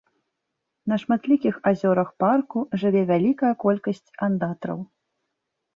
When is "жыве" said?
2.85-3.01